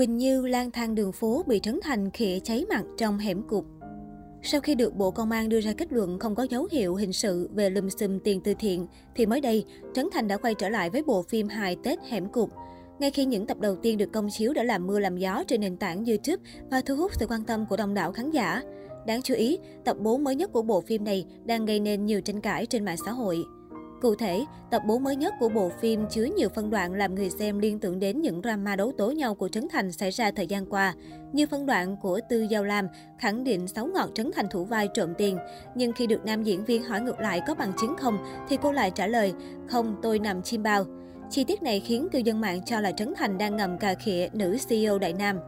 [0.00, 3.66] Quỳnh Như lang thang đường phố bị Trấn Thành khịa cháy mặt trong hẻm cục.
[4.42, 7.12] Sau khi được Bộ Công an đưa ra kết luận không có dấu hiệu hình
[7.12, 8.86] sự về lùm xùm tiền từ thiện,
[9.16, 12.28] thì mới đây, Trấn Thành đã quay trở lại với bộ phim hài Tết hẻm
[12.28, 12.50] cục.
[12.98, 15.60] Ngay khi những tập đầu tiên được công chiếu đã làm mưa làm gió trên
[15.60, 18.62] nền tảng YouTube và thu hút sự quan tâm của đông đảo khán giả.
[19.06, 22.20] Đáng chú ý, tập 4 mới nhất của bộ phim này đang gây nên nhiều
[22.20, 23.44] tranh cãi trên mạng xã hội.
[24.00, 27.30] Cụ thể, tập 4 mới nhất của bộ phim chứa nhiều phân đoạn làm người
[27.30, 30.46] xem liên tưởng đến những drama đấu tố nhau của Trấn Thành xảy ra thời
[30.46, 30.94] gian qua.
[31.32, 32.86] Như phân đoạn của Tư Giao Lam
[33.18, 35.38] khẳng định Sáu Ngọt Trấn Thành thủ vai trộm tiền.
[35.74, 38.72] Nhưng khi được nam diễn viên hỏi ngược lại có bằng chứng không, thì cô
[38.72, 39.32] lại trả lời,
[39.68, 40.84] không, tôi nằm chim bao.
[41.30, 44.28] Chi tiết này khiến cư dân mạng cho là Trấn Thành đang ngầm cà khịa
[44.32, 45.38] nữ CEO Đại Nam.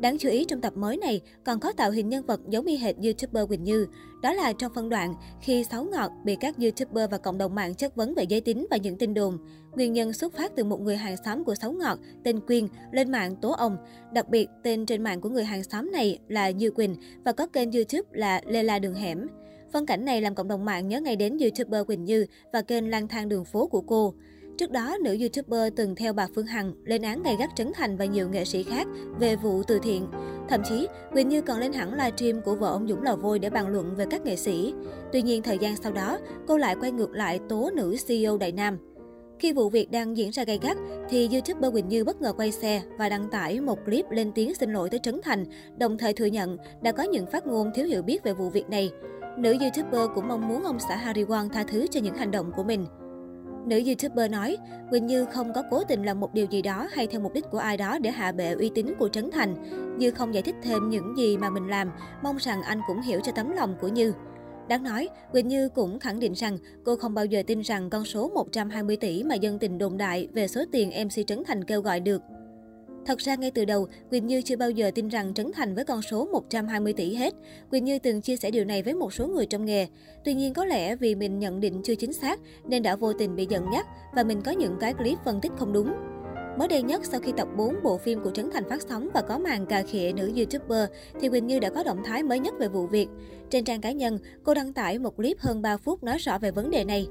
[0.00, 2.76] Đáng chú ý trong tập mới này còn có tạo hình nhân vật giống y
[2.76, 3.86] hệt YouTuber Quỳnh Như.
[4.22, 7.74] Đó là trong phân đoạn khi Sáu Ngọt bị các YouTuber và cộng đồng mạng
[7.74, 9.38] chất vấn về giới tính và những tin đồn.
[9.72, 13.12] Nguyên nhân xuất phát từ một người hàng xóm của Sáu Ngọt tên Quyên lên
[13.12, 13.76] mạng tố ông.
[14.12, 17.46] Đặc biệt, tên trên mạng của người hàng xóm này là Như Quỳnh và có
[17.46, 19.26] kênh YouTube là Lê La Đường Hẻm.
[19.72, 22.90] Phân cảnh này làm cộng đồng mạng nhớ ngay đến YouTuber Quỳnh Như và kênh
[22.90, 24.14] lang thang đường phố của cô.
[24.58, 27.96] Trước đó, nữ YouTuber từng theo bà Phương Hằng lên án gay gắt Trấn Thành
[27.96, 28.86] và nhiều nghệ sĩ khác
[29.18, 30.06] về vụ từ thiện.
[30.48, 33.50] Thậm chí, Quỳnh Như còn lên hẳn livestream của vợ ông Dũng Lò Vôi để
[33.50, 34.74] bàn luận về các nghệ sĩ.
[35.12, 38.52] Tuy nhiên, thời gian sau đó, cô lại quay ngược lại tố nữ CEO Đại
[38.52, 38.78] Nam.
[39.38, 40.76] Khi vụ việc đang diễn ra gay gắt,
[41.08, 44.54] thì YouTuber Quỳnh Như bất ngờ quay xe và đăng tải một clip lên tiếng
[44.54, 45.44] xin lỗi tới Trấn Thành,
[45.78, 48.68] đồng thời thừa nhận đã có những phát ngôn thiếu hiểu biết về vụ việc
[48.70, 48.90] này.
[49.38, 52.52] Nữ YouTuber cũng mong muốn ông xã Harry Won tha thứ cho những hành động
[52.56, 52.86] của mình.
[53.66, 54.56] Nữ YouTuber nói,
[54.90, 57.44] Quỳnh Như không có cố tình làm một điều gì đó hay theo mục đích
[57.50, 59.54] của ai đó để hạ bệ uy tín của Trấn Thành.
[59.98, 61.90] Như không giải thích thêm những gì mà mình làm,
[62.22, 64.12] mong rằng anh cũng hiểu cho tấm lòng của Như.
[64.68, 68.04] Đáng nói, Quỳnh Như cũng khẳng định rằng cô không bao giờ tin rằng con
[68.04, 71.80] số 120 tỷ mà dân tình đồn đại về số tiền MC Trấn Thành kêu
[71.80, 72.22] gọi được.
[73.10, 75.84] Thật ra ngay từ đầu, Quỳnh Như chưa bao giờ tin rằng Trấn Thành với
[75.84, 77.34] con số 120 tỷ hết.
[77.70, 79.86] Quỳnh Như từng chia sẻ điều này với một số người trong nghề.
[80.24, 83.36] Tuy nhiên có lẽ vì mình nhận định chưa chính xác nên đã vô tình
[83.36, 85.92] bị giận nhắc và mình có những cái clip phân tích không đúng.
[86.58, 89.22] Mới đây nhất, sau khi tập 4 bộ phim của Trấn Thành phát sóng và
[89.22, 90.90] có màn cà khịa nữ YouTuber,
[91.20, 93.08] thì Quỳnh Như đã có động thái mới nhất về vụ việc.
[93.50, 96.50] Trên trang cá nhân, cô đăng tải một clip hơn 3 phút nói rõ về
[96.50, 97.06] vấn đề này.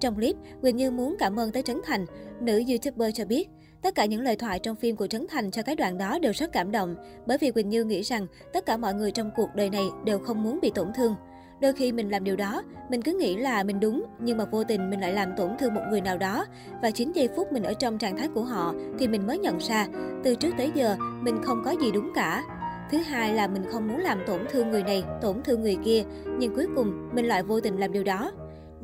[0.00, 2.06] Trong clip, Quỳnh Như muốn cảm ơn tới Trấn Thành.
[2.40, 3.48] Nữ YouTuber cho biết,
[3.84, 6.32] Tất cả những lời thoại trong phim của Trấn Thành cho cái đoạn đó đều
[6.32, 6.94] rất cảm động,
[7.26, 10.18] bởi vì Quỳnh Như nghĩ rằng tất cả mọi người trong cuộc đời này đều
[10.18, 11.14] không muốn bị tổn thương.
[11.60, 14.64] Đôi khi mình làm điều đó, mình cứ nghĩ là mình đúng, nhưng mà vô
[14.64, 16.46] tình mình lại làm tổn thương một người nào đó.
[16.82, 19.58] Và chính giây phút mình ở trong trạng thái của họ thì mình mới nhận
[19.58, 19.86] ra,
[20.24, 22.42] từ trước tới giờ mình không có gì đúng cả.
[22.90, 26.04] Thứ hai là mình không muốn làm tổn thương người này, tổn thương người kia,
[26.38, 28.32] nhưng cuối cùng mình lại vô tình làm điều đó.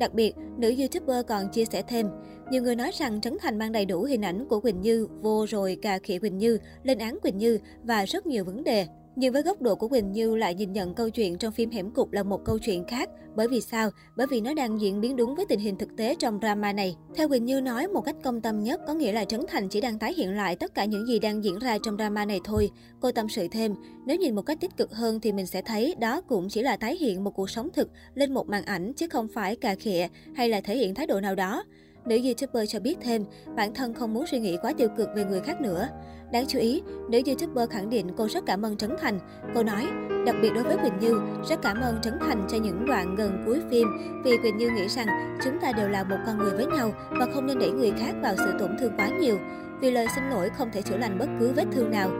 [0.01, 2.07] Đặc biệt, nữ YouTuber còn chia sẻ thêm,
[2.51, 5.45] nhiều người nói rằng Trấn Thành mang đầy đủ hình ảnh của Quỳnh Như, vô
[5.49, 8.87] rồi cà khịa Quỳnh Như, lên án Quỳnh Như và rất nhiều vấn đề.
[9.21, 11.91] Nhưng với góc độ của Quỳnh Như lại nhìn nhận câu chuyện trong phim Hẻm
[11.91, 13.09] Cục là một câu chuyện khác.
[13.35, 13.89] Bởi vì sao?
[14.15, 16.95] Bởi vì nó đang diễn biến đúng với tình hình thực tế trong drama này.
[17.15, 19.81] Theo Quỳnh Như nói một cách công tâm nhất, có nghĩa là Trấn Thành chỉ
[19.81, 22.69] đang tái hiện lại tất cả những gì đang diễn ra trong drama này thôi.
[22.99, 25.95] Cô tâm sự thêm, nếu nhìn một cách tích cực hơn thì mình sẽ thấy
[25.99, 29.07] đó cũng chỉ là tái hiện một cuộc sống thực lên một màn ảnh chứ
[29.07, 31.63] không phải cà khịa hay là thể hiện thái độ nào đó.
[32.05, 33.25] Nữ YouTuber cho biết thêm,
[33.55, 35.87] bản thân không muốn suy nghĩ quá tiêu cực về người khác nữa.
[36.31, 39.19] Đáng chú ý, nữ YouTuber khẳng định cô rất cảm ơn Trấn Thành.
[39.55, 39.87] Cô nói,
[40.25, 43.43] đặc biệt đối với Quỳnh Như, rất cảm ơn Trấn Thành cho những đoạn gần
[43.45, 43.87] cuối phim
[44.23, 47.27] vì Quỳnh Như nghĩ rằng chúng ta đều là một con người với nhau và
[47.33, 49.37] không nên đẩy người khác vào sự tổn thương quá nhiều.
[49.81, 52.11] Vì lời xin lỗi không thể chữa lành bất cứ vết thương nào.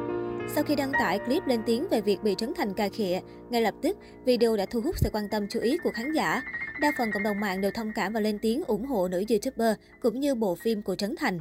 [0.56, 3.20] Sau khi đăng tải clip lên tiếng về việc bị Trấn Thành cà khịa,
[3.50, 6.42] ngay lập tức, video đã thu hút sự quan tâm chú ý của khán giả.
[6.82, 9.76] Đa phần cộng đồng mạng đều thông cảm và lên tiếng ủng hộ nữ YouTuber
[10.02, 11.40] cũng như bộ phim của Trấn Thành.